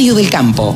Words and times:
Radio 0.00 0.14
del 0.14 0.30
Campo. 0.30 0.74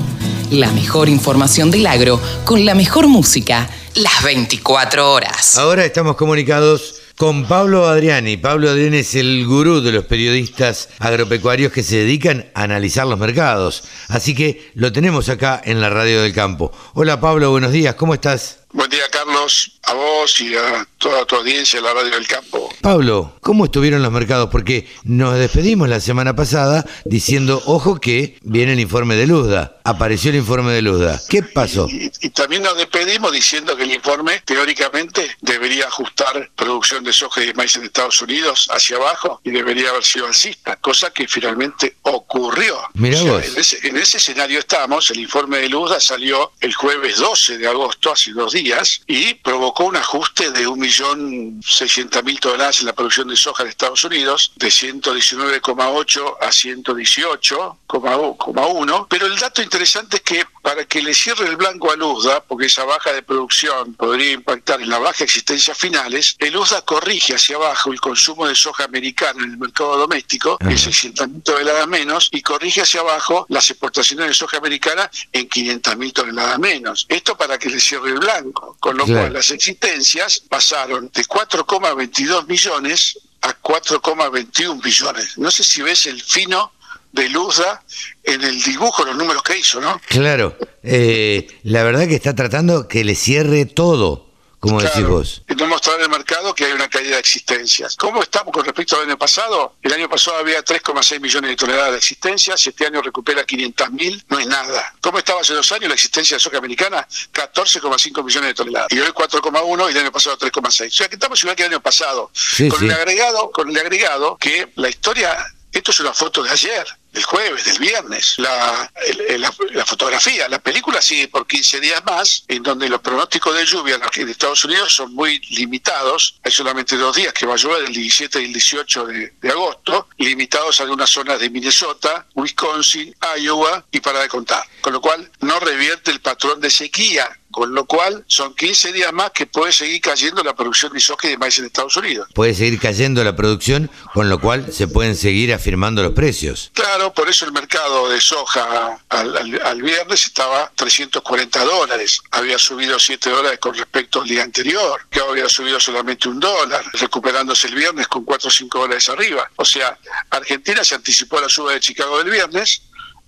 La 0.51 0.71
mejor 0.73 1.09
información 1.09 1.71
del 1.71 1.87
agro 1.87 2.21
con 2.45 2.67
la 2.67 2.75
mejor 2.75 3.09
música 3.09 3.71
las 3.95 4.23
24 4.23 5.11
horas. 5.11 5.57
Ahora 5.57 5.87
estamos 5.87 6.17
comunicados 6.17 6.97
con 7.17 7.47
Pablo 7.47 7.87
Adriani. 7.87 8.37
Pablo 8.37 8.69
Adriani 8.69 8.99
es 8.99 9.15
el 9.15 9.47
gurú 9.47 9.81
de 9.81 9.93
los 9.93 10.05
periodistas 10.05 10.91
agropecuarios 10.99 11.73
que 11.73 11.83
se 11.83 11.97
dedican 11.97 12.51
a 12.53 12.65
analizar 12.65 13.07
los 13.07 13.19
mercados. 13.19 13.85
Así 14.09 14.35
que 14.35 14.71
lo 14.75 14.93
tenemos 14.93 15.31
acá 15.31 15.59
en 15.65 15.81
la 15.81 15.89
Radio 15.89 16.21
del 16.21 16.35
Campo. 16.35 16.71
Hola 16.93 17.19
Pablo, 17.19 17.51
buenos 17.51 17.73
días, 17.73 17.95
¿cómo 17.95 18.13
estás? 18.13 18.64
Buen 18.75 18.91
día, 18.91 19.05
Carlos, 19.09 19.79
a 19.85 19.95
vos 19.95 20.41
y 20.41 20.57
a 20.57 20.85
toda 20.99 21.25
tu 21.27 21.37
audiencia 21.37 21.79
de 21.81 21.87
la 21.87 21.95
Radio 21.95 22.11
del 22.11 22.27
Campo. 22.27 22.69
Pablo, 22.81 23.37
¿cómo 23.41 23.67
estuvieron 23.67 24.03
los 24.03 24.11
mercados? 24.11 24.49
Porque 24.51 24.89
nos 25.05 25.39
despedimos 25.39 25.89
la 25.89 26.01
semana 26.01 26.35
pasada 26.35 26.85
diciendo, 27.05 27.63
ojo 27.67 28.01
que 28.01 28.37
viene 28.43 28.73
el 28.73 28.81
informe 28.81 29.15
de 29.15 29.29
Luzda. 29.29 29.81
Apareció 29.85 30.31
el 30.31 30.39
informe 30.39 30.73
de 30.73 30.83
Luzda. 30.83 31.21
¿Qué 31.29 31.45
pasó? 31.45 31.87
Y, 31.89 32.11
y 32.21 32.31
también 32.31 32.63
nos 32.63 32.77
despedimos 32.77 33.31
diciendo 33.31 33.77
que 33.77 33.85
el 33.85 33.93
informe 33.93 34.43
teóricamente 34.45 35.37
debería 35.41 35.87
ajustar 35.87 36.51
producción 36.57 37.05
de 37.05 37.13
soja 37.13 37.45
y 37.45 37.47
de 37.47 37.55
maíz 37.55 37.77
en 37.77 37.85
Estados 37.85 38.21
Unidos 38.23 38.69
hacia 38.73 38.97
abajo 38.97 39.41
y 39.45 39.53
debería 39.53 39.91
haber 39.91 40.03
sido 40.05 40.27
alcista, 40.27 40.75
cosa 40.77 41.13
que 41.13 41.29
finalmente 41.29 41.95
ocurrió. 42.03 42.77
Mirá 42.95 43.21
O 43.21 43.23
sea, 43.23 43.33
vos. 43.35 43.45
En 43.47 43.57
ese, 43.61 43.87
en 43.87 43.97
ese 43.99 44.17
escenario 44.17 44.59
estamos, 44.59 45.09
el 45.13 45.21
informe 45.21 45.59
de 45.59 45.69
Luzda 45.69 46.01
salió 46.01 46.51
el 46.61 46.75
jueves 46.75 47.19
12 47.19 47.59
de 47.59 47.69
agosto, 47.69 48.11
hace 48.11 48.33
dos 48.33 48.53
días, 48.53 48.64
y 49.07 49.35
provocó 49.35 49.85
un 49.85 49.97
ajuste 49.97 50.51
de 50.51 50.67
1.600.000 50.67 52.41
toneladas 52.41 52.81
en 52.81 52.87
la 52.87 52.95
producción 52.95 53.29
de 53.29 53.37
soja 53.37 53.63
de 53.63 53.69
Estados 53.71 54.03
Unidos, 54.05 54.53
de 54.57 54.69
119,8 54.69 56.37
a 56.41 56.49
118,1. 56.49 59.07
Pero 59.11 59.27
el 59.27 59.39
dato 59.39 59.61
interesante 59.61 60.17
es 60.17 60.23
que 60.23 60.47
para 60.63 60.87
que 60.87 61.03
le 61.03 61.13
cierre 61.13 61.47
el 61.47 61.57
blanco 61.57 61.93
a 61.93 61.97
Luzda, 61.97 62.43
porque 62.43 62.65
esa 62.67 62.85
baja 62.85 63.13
de 63.13 63.23
producción 63.23 63.93
podría 63.95 64.33
impactar 64.33 64.81
en 64.81 64.89
la 64.89 64.99
baja 64.99 65.25
existencia 65.25 65.75
finales, 65.75 66.37
el 66.39 66.55
Luzda 66.55 66.81
corrige 66.83 67.35
hacia 67.35 67.57
abajo 67.57 67.93
el 67.93 68.01
consumo 68.01 68.47
de 68.47 68.55
soja 68.55 68.85
americana 68.85 69.45
en 69.45 69.51
el 69.51 69.59
mercado 69.59 69.99
doméstico, 69.99 70.57
Ajá. 70.59 70.71
en 70.71 70.79
600.000 70.79 71.43
toneladas 71.43 71.87
menos, 71.87 72.31
y 72.33 72.41
corrige 72.41 72.81
hacia 72.81 73.01
abajo 73.01 73.45
las 73.51 73.69
exportaciones 73.69 74.29
de 74.29 74.35
soja 74.35 74.57
americana 74.57 75.11
en 75.33 75.47
500.000 75.49 76.13
toneladas 76.15 76.59
menos. 76.59 77.05
Esto 77.11 77.37
para 77.37 77.59
que 77.59 77.69
le 77.69 77.79
cierre 77.79 78.09
el 78.09 78.21
blanco, 78.21 78.54
con 78.55 78.97
lo 78.97 79.05
Claro. 79.05 79.23
cual 79.23 79.33
las 79.35 79.51
existencias 79.51 80.41
pasaron 80.49 81.11
de 81.13 81.25
4,22 81.25 82.47
millones 82.47 83.19
a 83.43 83.53
4,21 83.61 84.83
millones. 84.83 85.37
No 85.39 85.51
sé 85.51 85.63
si 85.65 85.83
ves 85.83 86.07
el 86.07 86.23
fino 86.23 86.73
de 87.13 87.29
Luzda 87.29 87.83
en 88.25 88.43
el 88.43 88.61
dibujo, 88.63 89.05
los 89.05 89.17
números 89.17 89.43
que 89.43 89.59
hizo, 89.59 89.81
¿no? 89.81 90.01
Claro, 90.09 90.57
eh, 90.83 91.47
la 91.63 91.83
verdad 91.85 92.09
que 92.09 92.17
está 92.17 92.35
tratando 92.35 92.89
que 92.89 93.05
le 93.05 93.15
cierre 93.15 93.67
todo, 93.67 94.27
como 94.65 94.81
decís 94.81 94.95
Claro, 94.97 95.09
vos. 95.15 95.43
y 95.49 95.55
no 95.55 95.67
mostrar 95.67 96.01
al 96.01 96.09
mercado 96.09 96.55
que 96.55 96.65
hay 96.65 96.73
una 96.73 96.89
caída 96.89 97.15
de 97.15 97.21
existencias. 97.21 97.97
¿Cómo 97.97 98.23
estamos 98.23 98.53
con 98.53 98.65
respecto 98.65 98.97
al 98.97 99.03
año 99.07 99.19
pasado? 99.19 99.77
El 99.83 99.93
año 99.93 100.09
pasado 100.09 100.39
había 100.39 100.65
3,6 100.65 101.21
millones 101.21 101.51
de 101.51 101.57
toneladas 101.57 101.93
de 101.93 101.99
existencias, 101.99 102.67
este 102.67 102.87
año 102.87 103.03
recupera 103.03 103.45
500 103.45 103.91
mil, 103.93 104.25
no 104.29 104.39
es 104.39 104.47
nada. 104.47 104.95
¿Cómo 105.01 105.19
estaba 105.19 105.41
hace 105.41 105.55
dos 105.55 105.71
años 105.73 105.89
la 105.89 105.95
existencia 105.95 106.37
de 106.37 106.41
soja 106.41 106.59
americana? 106.59 107.07
14,5 107.33 108.25
millones 108.25 108.49
de 108.49 108.55
toneladas. 108.55 108.93
Y 108.93 109.01
hoy 109.01 109.09
4,1 109.11 109.89
y 109.89 109.93
el 109.93 109.99
año 109.99 110.13
pasado 110.13 110.39
3,6. 110.39 110.87
O 110.89 110.91
sea 110.91 111.09
que 111.09 111.15
estamos 111.17 111.41
igual 111.43 111.57
que 111.57 111.65
el 111.65 111.71
año 111.73 111.81
pasado. 111.83 112.31
Sí, 112.33 112.69
con 112.69 112.81
sí. 112.81 112.87
el 112.87 112.93
agregado, 112.93 113.51
con 113.51 113.69
el 113.71 113.77
agregado 113.79 114.37
que 114.39 114.73
la 114.77 114.89
historia, 114.89 115.37
esto 115.73 115.91
es 115.91 116.01
una 116.01 116.15
foto 116.15 116.43
de 116.43 116.51
ayer, 116.51 116.87
del 117.15 117.25
jueves, 117.25 117.65
del 117.65 117.79
viernes, 117.79 118.35
la, 118.39 118.91
el- 119.07 119.41
la, 119.41 119.55
la 119.73 119.87
fotografía, 119.87 120.49
la 120.49 120.59
película 120.59 121.01
sigue 121.01 121.29
por 121.29 121.47
15 121.47 121.81
días 121.81 122.05
más, 122.05 122.45
en 122.49 122.63
donde 122.63 122.89
los 122.89 123.01
pronósticos 123.01 123.55
de 123.55 123.65
lluvia 123.65 124.01
en 124.17 124.29
Estados 124.29 124.65
Unidos 124.65 124.93
son 124.95 125.15
muy 125.15 125.39
limitados, 125.51 126.41
hay 126.43 126.51
solamente 126.53 126.97
dos 126.97 127.15
días 127.17 127.33
que 127.33 127.47
va 127.47 127.55
a 127.55 127.57
llover, 127.57 127.85
el 127.85 127.93
17 127.93 128.43
y 128.43 128.45
el 128.47 128.53
18 128.53 129.07
de, 129.07 129.33
de 129.41 129.49
agosto, 129.51 130.09
limitados 130.19 130.81
a 130.81 130.83
algunas 130.83 131.09
zonas 131.09 131.39
de 131.41 131.49
Minnesota, 131.51 132.27
Wisconsin, 132.35 133.15
Iowa 133.41 133.85
y 133.93 134.01
para 134.01 134.21
de 134.21 134.29
contar, 134.29 134.65
con 134.81 134.93
lo 134.93 135.01
cual 135.01 135.31
no 135.41 135.61
revierte 135.61 136.11
el 136.11 136.21
patrón 136.21 136.61
de 136.61 136.71
sequía, 136.71 137.39
con 137.55 137.73
lo 137.73 137.85
cual 137.85 138.25
son 138.27 138.53
15 138.55 138.93
días 138.93 139.13
más 139.13 139.31
que 139.31 139.47
puede 139.47 139.73
seguir 139.73 140.01
cayendo 140.01 140.43
la 140.43 140.55
producción 140.57 140.93
de 140.93 140.99
soja 140.99 141.29
y 141.29 141.31
de 141.31 141.39
maíz 141.39 141.57
en 141.61 141.67
Estados 141.67 141.97
Unidos. 141.97 142.29
Puede 142.35 142.53
seguir 142.53 142.81
cayendo 142.81 143.23
la 143.23 143.37
producción, 143.37 143.89
con 144.13 144.29
lo 144.29 144.41
cual 144.41 144.73
se 144.73 144.89
pueden 144.89 145.15
seguir 145.15 145.55
afirmando 145.55 146.03
los 146.03 146.13
precios. 146.15 146.73
Claro, 146.75 147.15
por 147.15 147.29
eso 147.29 147.45
el 147.45 147.53
mercado 147.53 148.09
de 148.09 148.21
soja 148.21 148.99
al, 149.09 149.37
al- 149.37 149.63
al 149.65 149.83
viernes 149.83 150.25
estaba 150.27 150.73
340 150.75 151.65
dólares. 151.65 152.21
Había 152.33 152.59
subido 152.59 152.99
7 152.99 153.31
dólares 153.31 153.59
con 153.61 153.75
respecto 153.75 154.23
al 154.23 154.27
día 154.29 154.43
anterior, 154.43 155.01
que 155.11 155.21
había 155.21 155.49
subido 155.49 155.79
solamente 155.79 156.29
un 156.29 156.41
dólar, 156.41 156.85
recuperándose 156.95 157.69
el 157.69 157.77
viernes 157.77 158.09
con 158.09 158.25
4 158.25 158.49
o 158.49 158.51
5 158.51 158.79
dólares 158.81 159.09
arriba. 159.09 159.49
O 159.57 159.65
sea, 159.65 159.97
Argentina 160.31 160.83
se 160.83 160.97
anticipó 160.97 161.39
a 161.39 161.43
la 161.43 161.49
suba 161.49 161.73
de 161.73 161.81
Chicago 161.81 162.19
del 162.19 162.31
viernes, 162.31 162.83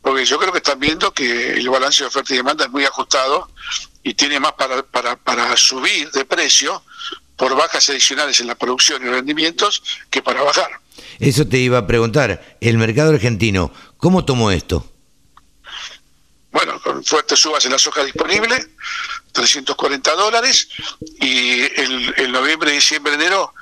porque 0.07 0.25
yo 0.25 0.39
creo 0.39 0.53
que 0.53 0.59
están 0.59 0.79
viendo 0.79 1.13
que 1.13 1.55
el 1.55 1.69
balance 1.69 2.05
de 2.05 2.07
oferta 2.07 2.33
y 2.33 2.37
demanda 2.37 2.65
es 2.65 2.71
muy 2.71 2.85
ajustado 2.85 3.51
y 4.05 4.15
tiene 4.15 4.39
más 4.39 4.53
para, 4.53 4.85
para, 4.85 5.17
para 5.17 5.57
subir 5.57 6.09
de 6.13 6.25
precio 6.25 6.81
por 7.35 7.57
bajas 7.57 7.91
adicionales 7.91 8.39
en 8.39 8.47
la 8.47 8.55
producción 8.55 9.05
y 9.05 9.11
rendimientos 9.11 9.83
que 10.09 10.23
para 10.23 10.45
bajar. 10.45 10.71
Eso 11.19 11.49
te 11.49 11.59
iba 11.59 11.79
a 11.79 11.89
preguntar, 11.89 12.57
el 12.61 12.79
mercado 12.79 13.15
argentino, 13.15 13.73
¿cómo 13.97 14.25
tomó 14.25 14.53
esto? 14.53 14.89
bueno, 16.53 16.81
con 16.81 17.05
fuertes 17.05 17.41
subas 17.41 17.67
en 17.67 17.73
la 17.73 17.79
soja 17.79 18.05
disponible, 18.05 18.65
340 19.33 20.15
dólares, 20.15 20.69
y 21.21 21.63
el, 21.63 22.15
el 22.17 22.33
noviembre, 22.33 22.71
diciembre, 22.71 23.13
enero, 23.13 23.53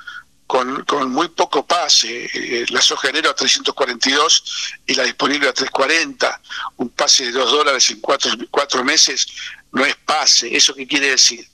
con, 0.47 0.83
con 0.85 1.11
muy 1.11 1.27
poco 1.29 1.65
pase, 1.65 2.29
eh, 2.33 2.65
la 2.69 2.81
soja 2.81 3.07
de 3.07 3.09
enero 3.19 3.31
a 3.31 3.35
342 3.35 4.43
y 4.85 4.93
la 4.95 5.03
disponible 5.03 5.49
a 5.49 5.53
340, 5.53 6.41
un 6.77 6.89
pase 6.89 7.25
de 7.25 7.31
2 7.31 7.51
dólares 7.51 7.89
en 7.89 7.99
cuatro, 8.01 8.31
cuatro 8.51 8.83
meses, 8.83 9.27
no 9.71 9.85
es 9.85 9.95
pase, 10.05 10.55
¿eso 10.55 10.73
qué 10.75 10.87
quiere 10.87 11.09
decir? 11.11 11.47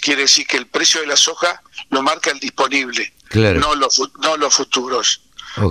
Quiere 0.00 0.22
decir 0.22 0.46
que 0.46 0.56
el 0.56 0.66
precio 0.66 1.00
de 1.00 1.06
la 1.06 1.16
soja 1.16 1.62
lo 1.90 2.02
marca 2.02 2.30
el 2.30 2.40
disponible, 2.40 3.12
Claro. 3.28 3.60
no, 3.60 3.74
los, 3.74 4.00
no 4.22 4.36
los 4.36 4.54
futuros. 4.54 5.22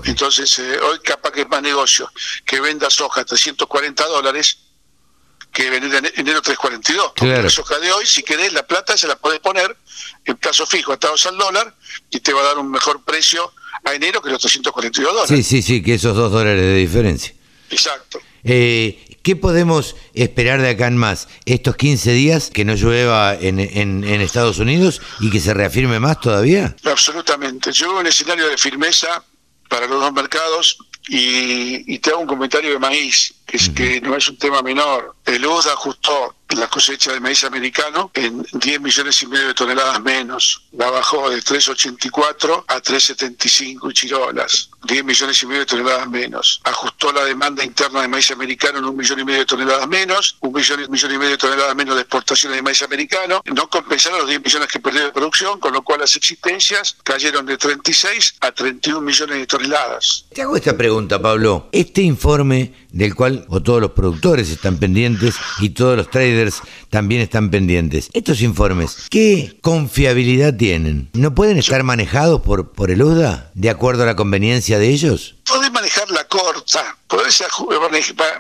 Entonces, 0.06 0.60
eh, 0.60 0.78
hoy 0.80 1.00
capaz 1.00 1.32
que 1.32 1.42
es 1.42 1.50
más 1.50 1.62
negocio 1.62 2.12
que 2.46 2.60
venda 2.60 2.90
soja 2.90 3.22
a 3.22 3.26
340 3.26 4.06
dólares 4.08 4.58
que 5.52 5.70
vender 5.70 6.06
en 6.06 6.20
enero 6.20 6.42
342. 6.42 7.08
Porque 7.16 7.26
Claro. 7.26 7.44
la 7.44 7.50
soja 7.50 7.80
de 7.80 7.92
hoy, 7.92 8.06
si 8.06 8.24
querés, 8.24 8.54
la 8.54 8.66
plata 8.66 8.96
se 8.98 9.08
la 9.08 9.16
podés 9.16 9.40
poner 9.40 9.76
en 10.26 10.38
plazo 10.38 10.66
fijo, 10.66 10.94
atados 10.94 11.26
al 11.26 11.38
dólar, 11.38 11.74
y 12.12 12.20
te 12.20 12.34
va 12.34 12.42
a 12.42 12.46
dar 12.46 12.58
un 12.58 12.70
mejor 12.72 13.04
precio 13.04 13.52
a 13.84 13.94
enero 13.94 14.22
que 14.22 14.30
los 14.30 14.40
342 14.42 15.14
dólares. 15.14 15.30
Sí, 15.30 15.44
sí, 15.44 15.62
sí, 15.62 15.82
que 15.82 15.96
esos 15.96 16.16
dos 16.16 16.32
dólares 16.32 16.62
de 16.62 16.76
diferencia. 16.76 17.34
Exacto. 17.70 18.20
Eh, 18.44 19.06
¿Qué 19.22 19.36
podemos 19.36 19.96
esperar 20.14 20.62
de 20.62 20.70
acá 20.70 20.88
en 20.88 20.96
más? 20.98 21.28
¿Estos 21.46 21.76
15 21.76 22.12
días 22.14 22.50
que 22.52 22.64
no 22.64 22.74
llueva 22.76 23.36
en, 23.36 23.60
en- 23.60 24.04
en 24.06 24.22
Estados 24.22 24.60
Unidos 24.60 25.02
y 25.20 25.30
que 25.30 25.40
se 25.42 25.54
reafirme 25.54 26.00
más 26.00 26.22
todavía? 26.22 26.74
Absolutamente. 26.86 27.72
Yo 27.74 27.90
veo 27.90 28.00
un 28.00 28.08
escenario 28.08 28.48
de 28.48 28.58
firmeza 28.58 29.24
para 29.68 29.88
los 29.88 30.00
dos 30.02 30.14
mercados 30.14 30.78
y, 31.10 31.94
y 31.94 32.00
te 32.00 32.12
hago 32.12 32.20
un 32.22 32.28
comentario 32.28 32.72
de 32.72 32.80
maíz, 32.80 33.34
que 33.50 33.58
es 33.58 33.70
que 33.70 34.02
no 34.02 34.16
es 34.16 34.30
un 34.30 34.38
tema 34.38 34.62
menor. 34.62 35.16
El 35.26 35.46
USDA 35.46 35.74
ajustó 35.74 36.36
la 36.58 36.68
cosecha 36.68 37.14
de 37.14 37.20
maíz 37.20 37.44
americano 37.44 38.12
en 38.14 38.46
10 38.54 38.82
millones 38.82 39.22
y 39.22 39.28
medio 39.28 39.48
de 39.48 39.54
toneladas 39.54 40.02
menos. 40.02 40.64
La 40.72 40.90
bajó 40.90 41.30
de 41.30 41.38
3,84 41.38 42.64
a 42.68 42.82
3,75 42.82 43.94
chirolas. 43.94 44.70
10 44.84 45.04
millones 45.04 45.44
y 45.44 45.46
medio 45.46 45.60
de 45.60 45.66
toneladas 45.66 46.10
menos. 46.10 46.62
Ajustó 46.64 47.12
la 47.12 47.26
demanda 47.26 47.64
interna 47.64 48.02
de 48.02 48.08
maíz 48.08 48.32
americano 48.32 48.80
en 48.80 48.86
un 48.86 48.96
millón 48.96 49.20
y 49.20 49.26
medio 49.26 49.40
de 49.40 49.46
toneladas 49.46 49.88
menos, 49.88 50.38
un 50.40 50.54
millón, 50.54 50.82
y 50.82 51.18
medio 51.18 51.32
de 51.32 51.38
toneladas 51.38 51.76
menos 51.76 51.96
de 51.96 52.02
exportaciones 52.02 52.58
de 52.58 52.62
maíz 52.62 52.82
americano. 52.82 53.42
No 53.54 53.70
compensaron 53.70 54.20
los 54.20 54.30
10 54.30 54.44
millones 54.44 54.68
que 54.70 54.80
perdió 54.80 55.04
de 55.04 55.12
producción, 55.12 55.60
con 55.60 55.74
lo 55.74 55.84
cual 55.84 56.00
las 56.00 56.16
existencias 56.16 56.98
cayeron 57.04 57.46
de 57.46 57.58
36 57.58 58.36
a 58.40 58.52
31 58.52 59.02
millones 59.02 59.38
de 59.38 59.48
toneladas. 59.48 60.26
Te 60.34 60.42
hago 60.42 60.56
esta 60.56 60.76
pregunta, 60.76 61.22
Pablo. 61.22 61.70
Este 61.72 62.02
informe 62.02 62.74
del 62.92 63.14
cual 63.14 63.46
o 63.50 63.62
todos 63.62 63.82
los 63.82 63.92
productores 63.92 64.50
están 64.50 64.78
pendientes 64.78 65.36
y 65.60 65.70
todos 65.70 65.96
los 65.96 66.10
traders 66.10 66.39
también 66.90 67.22
están 67.22 67.50
pendientes. 67.50 68.10
Estos 68.14 68.42
informes, 68.42 69.08
¿qué 69.10 69.58
confiabilidad 69.62 70.56
tienen? 70.56 71.10
¿No 71.14 71.36
pueden 71.36 71.58
estar 71.58 71.84
manejados 71.84 72.42
por, 72.42 72.72
por 72.72 72.92
el 72.92 73.04
UDA 73.04 73.52
de 73.54 73.70
acuerdo 73.70 74.04
a 74.04 74.06
la 74.06 74.16
conveniencia 74.16 74.80
de 74.80 74.90
ellos? 74.90 75.36
Podés 75.46 75.72
manejar 75.72 76.10
la 76.12 76.26
corta. 76.26 76.96
Podés 77.08 77.44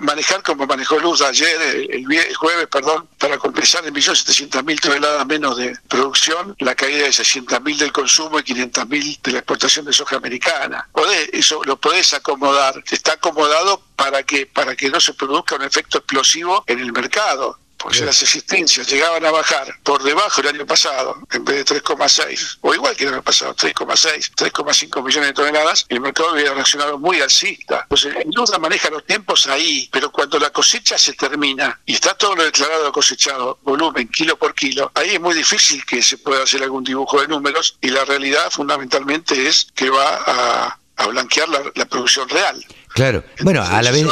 manejar 0.01 0.43
como 0.43 0.67
manejó 0.67 0.99
Luz 0.99 1.23
ayer, 1.23 1.89
el, 1.89 2.05
jueves, 2.35 2.67
perdón, 2.67 3.07
para 3.17 3.39
compensar 3.39 3.83
en 3.87 3.95
1.700.000 3.95 4.79
toneladas 4.79 5.25
menos 5.25 5.57
de 5.57 5.75
producción, 5.87 6.55
la 6.59 6.75
caída 6.75 7.05
de 7.05 7.09
600.000 7.09 7.77
del 7.77 7.91
consumo 7.91 8.37
y 8.39 8.43
500.000 8.43 9.21
de 9.23 9.31
la 9.31 9.39
exportación 9.39 9.85
de 9.85 9.93
soja 9.93 10.17
americana. 10.17 10.87
Podés, 10.91 11.29
eso 11.33 11.61
lo 11.63 11.77
podés 11.77 12.13
acomodar. 12.13 12.83
Está 12.91 13.13
acomodado 13.13 13.81
para 13.95 14.21
que, 14.21 14.45
para 14.45 14.75
que 14.75 14.89
no 14.89 14.99
se 14.99 15.15
produzca 15.15 15.55
un 15.55 15.63
efecto 15.63 15.97
explosivo 15.97 16.63
en 16.67 16.79
el 16.79 16.91
mercado 16.91 17.57
porque 17.79 17.99
si 17.99 18.03
las 18.03 18.21
existencias 18.21 18.87
llegaban 18.87 19.25
a 19.25 19.31
bajar 19.31 19.73
por 19.83 20.03
debajo 20.03 20.41
del 20.41 20.55
año 20.55 20.65
pasado, 20.65 21.17
en 21.31 21.45
vez 21.45 21.65
de 21.65 21.81
3,6, 21.81 22.57
o 22.61 22.73
igual 22.73 22.95
que 22.95 23.05
el 23.05 23.13
año 23.13 23.23
pasado, 23.23 23.55
3,6, 23.55 24.33
3,5 24.35 25.03
millones 25.03 25.29
de 25.29 25.33
toneladas, 25.33 25.85
el 25.87 26.01
mercado 26.01 26.33
hubiera 26.33 26.53
reaccionado 26.53 26.99
muy 26.99 27.21
alcista. 27.21 27.81
Entonces, 27.83 28.15
en 28.17 28.31
duda 28.31 28.59
maneja 28.59 28.89
los 28.89 29.05
tiempos 29.05 29.47
ahí, 29.47 29.89
pero 29.93 30.11
cuando 30.11 30.37
la 30.39 30.49
cosecha 30.49 30.97
se 30.97 31.13
termina 31.13 31.79
y 31.85 31.93
está 31.93 32.13
todo 32.15 32.35
lo 32.35 32.43
declarado 32.43 32.91
cosechado, 32.91 33.59
volumen, 33.63 34.09
kilo 34.09 34.37
por 34.37 34.53
kilo, 34.53 34.91
ahí 34.95 35.11
es 35.11 35.21
muy 35.21 35.33
difícil 35.33 35.85
que 35.85 36.03
se 36.03 36.17
pueda 36.17 36.43
hacer 36.43 36.61
algún 36.61 36.83
dibujo 36.83 37.21
de 37.21 37.29
números 37.29 37.77
y 37.79 37.89
la 37.89 38.03
realidad 38.03 38.51
fundamentalmente 38.51 39.47
es 39.47 39.67
que 39.73 39.89
va 39.89 40.15
a, 40.27 40.79
blanquear 41.07 41.47
la 41.47 41.85
producción 41.85 42.27
real. 42.27 42.61
Claro, 42.99 43.23
bueno, 43.43 43.63
a 43.63 43.81
la, 43.81 43.91
vez, 43.91 44.05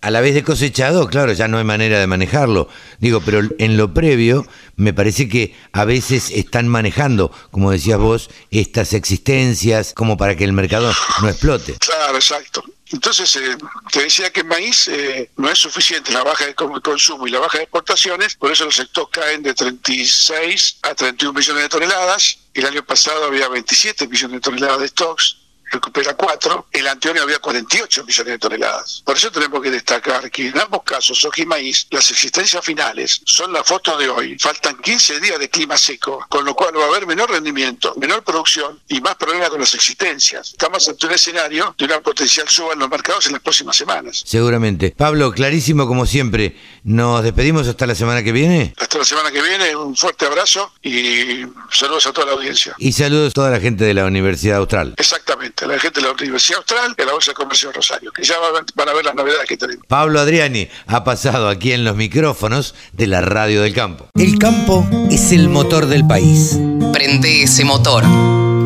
a 0.00 0.10
la 0.12 0.20
vez 0.20 0.32
de 0.32 0.44
cosechado, 0.44 1.08
claro, 1.08 1.32
ya 1.32 1.48
no 1.48 1.58
hay 1.58 1.64
manera 1.64 1.98
de 1.98 2.06
manejarlo. 2.06 2.68
Digo, 3.00 3.20
pero 3.20 3.40
en 3.58 3.76
lo 3.76 3.92
previo, 3.92 4.46
me 4.76 4.92
parece 4.92 5.28
que 5.28 5.56
a 5.72 5.84
veces 5.84 6.30
están 6.30 6.68
manejando, 6.68 7.32
como 7.50 7.72
decías 7.72 7.98
vos, 7.98 8.30
estas 8.52 8.92
existencias 8.92 9.92
como 9.92 10.16
para 10.16 10.36
que 10.36 10.44
el 10.44 10.52
mercado 10.52 10.94
no 11.20 11.28
explote. 11.28 11.74
Claro, 11.80 12.14
exacto. 12.14 12.62
Entonces, 12.92 13.34
eh, 13.34 13.56
te 13.90 14.04
decía 14.04 14.30
que 14.30 14.44
maíz 14.44 14.86
eh, 14.86 15.32
no 15.36 15.50
es 15.50 15.58
suficiente 15.58 16.12
la 16.12 16.22
baja 16.22 16.46
de 16.46 16.54
consumo 16.54 17.26
y 17.26 17.32
la 17.32 17.40
baja 17.40 17.58
de 17.58 17.64
exportaciones, 17.64 18.36
por 18.36 18.52
eso 18.52 18.66
los 18.66 18.76
sectores 18.76 19.10
caen 19.10 19.42
de 19.42 19.52
36 19.52 20.76
a 20.82 20.94
31 20.94 21.36
millones 21.36 21.64
de 21.64 21.68
toneladas. 21.68 22.38
El 22.54 22.66
año 22.66 22.84
pasado 22.84 23.24
había 23.24 23.48
27 23.48 24.06
millones 24.06 24.36
de 24.36 24.40
toneladas 24.40 24.80
de 24.80 24.86
stocks 24.86 25.37
recupera 25.70 26.14
4, 26.14 26.68
el 26.72 26.86
anterior 26.86 27.24
había 27.24 27.38
48 27.38 28.04
millones 28.04 28.32
de 28.32 28.38
toneladas. 28.38 29.02
Por 29.04 29.16
eso 29.16 29.30
tenemos 29.30 29.62
que 29.62 29.70
destacar 29.70 30.30
que 30.30 30.48
en 30.48 30.58
ambos 30.58 30.82
casos, 30.82 31.18
soja 31.18 31.42
y 31.42 31.46
maíz, 31.46 31.86
las 31.90 32.10
existencias 32.10 32.64
finales 32.64 33.20
son 33.24 33.52
la 33.52 33.64
foto 33.64 33.96
de 33.96 34.08
hoy. 34.08 34.38
Faltan 34.38 34.76
15 34.78 35.20
días 35.20 35.38
de 35.38 35.48
clima 35.48 35.76
seco, 35.76 36.24
con 36.28 36.44
lo 36.44 36.54
cual 36.54 36.76
va 36.76 36.84
a 36.84 36.88
haber 36.88 37.06
menor 37.06 37.30
rendimiento, 37.30 37.94
menor 37.96 38.22
producción 38.22 38.80
y 38.88 39.00
más 39.00 39.16
problemas 39.16 39.50
con 39.50 39.60
las 39.60 39.74
existencias. 39.74 40.50
Estamos 40.50 40.88
ante 40.88 41.06
un 41.06 41.12
escenario 41.12 41.74
de 41.78 41.84
una 41.84 42.00
potencial 42.00 42.48
suba 42.48 42.72
en 42.72 42.78
los 42.78 42.88
mercados 42.88 43.26
en 43.26 43.32
las 43.32 43.42
próximas 43.42 43.76
semanas. 43.76 44.22
Seguramente. 44.24 44.94
Pablo, 44.96 45.32
clarísimo 45.32 45.86
como 45.86 46.06
siempre. 46.06 46.56
Nos 46.88 47.22
despedimos 47.22 47.68
hasta 47.68 47.86
la 47.86 47.94
semana 47.94 48.22
que 48.22 48.32
viene. 48.32 48.72
Hasta 48.78 48.96
la 48.96 49.04
semana 49.04 49.30
que 49.30 49.42
viene, 49.42 49.76
un 49.76 49.94
fuerte 49.94 50.24
abrazo 50.24 50.72
y 50.82 51.44
saludos 51.70 52.06
a 52.06 52.14
toda 52.14 52.28
la 52.28 52.32
audiencia. 52.32 52.74
Y 52.78 52.92
saludos 52.92 53.32
a 53.32 53.34
toda 53.34 53.50
la 53.50 53.60
gente 53.60 53.84
de 53.84 53.92
la 53.92 54.06
Universidad 54.06 54.56
Austral. 54.56 54.94
Exactamente 54.96 55.66
la 55.66 55.78
gente 55.78 56.00
de 56.00 56.06
la 56.06 56.14
Universidad 56.14 56.60
Austral 56.60 56.94
y 56.96 57.04
la 57.04 57.12
Bolsa 57.12 57.32
de 57.32 57.34
Comercio 57.34 57.68
de 57.68 57.74
Rosario, 57.74 58.10
que 58.10 58.24
ya 58.24 58.36
van 58.74 58.88
a 58.88 58.92
ver 58.94 59.04
las 59.04 59.14
novedades 59.14 59.46
que 59.46 59.58
tenemos. 59.58 59.84
Pablo 59.86 60.18
Adriani 60.18 60.66
ha 60.86 61.04
pasado 61.04 61.50
aquí 61.50 61.72
en 61.72 61.84
los 61.84 61.94
micrófonos 61.94 62.74
de 62.94 63.06
la 63.06 63.20
Radio 63.20 63.60
del 63.60 63.74
Campo. 63.74 64.08
El 64.14 64.38
campo 64.38 64.88
es 65.10 65.32
el 65.32 65.50
motor 65.50 65.88
del 65.88 66.06
país. 66.06 66.58
Prende 66.94 67.42
ese 67.42 67.66
motor. 67.66 68.02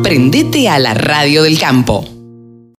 Prendete 0.01 0.69
a 0.69 0.79
la 0.79 0.93
Radio 0.93 1.43
del 1.43 1.59
Campo. 1.59 2.22